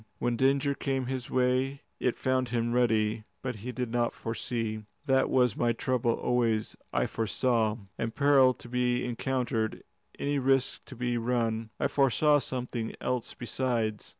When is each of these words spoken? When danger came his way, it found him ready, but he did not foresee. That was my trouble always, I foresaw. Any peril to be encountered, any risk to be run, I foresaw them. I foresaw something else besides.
When 0.17 0.35
danger 0.35 0.73
came 0.73 1.05
his 1.05 1.29
way, 1.29 1.81
it 1.99 2.15
found 2.15 2.49
him 2.49 2.73
ready, 2.73 3.25
but 3.43 3.57
he 3.57 3.71
did 3.71 3.91
not 3.91 4.13
foresee. 4.15 4.81
That 5.05 5.29
was 5.29 5.55
my 5.55 5.73
trouble 5.73 6.13
always, 6.13 6.75
I 6.91 7.05
foresaw. 7.05 7.77
Any 7.99 8.09
peril 8.09 8.55
to 8.55 8.67
be 8.67 9.05
encountered, 9.05 9.83
any 10.17 10.39
risk 10.39 10.85
to 10.85 10.95
be 10.95 11.19
run, 11.19 11.69
I 11.79 11.85
foresaw 11.85 11.85
them. 11.85 11.85
I 11.85 11.87
foresaw 11.87 12.39
something 12.39 12.95
else 12.99 13.33
besides. 13.35 14.09